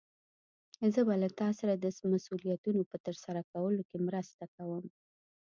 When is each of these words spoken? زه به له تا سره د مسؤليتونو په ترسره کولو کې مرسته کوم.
زه 0.93 1.01
به 1.07 1.15
له 1.21 1.29
تا 1.39 1.49
سره 1.59 1.73
د 1.75 1.85
مسؤليتونو 2.11 2.81
په 2.89 2.97
ترسره 3.05 3.41
کولو 3.51 3.81
کې 3.89 3.97
مرسته 4.07 4.43
کوم. 4.55 4.85